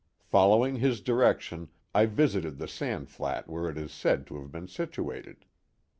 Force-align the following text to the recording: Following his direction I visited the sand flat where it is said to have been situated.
Following 0.23 0.77
his 0.77 0.99
direction 0.99 1.67
I 1.93 2.07
visited 2.07 2.57
the 2.57 2.67
sand 2.67 3.07
flat 3.11 3.47
where 3.47 3.69
it 3.69 3.77
is 3.77 3.91
said 3.91 4.25
to 4.25 4.41
have 4.41 4.51
been 4.51 4.67
situated. 4.67 5.45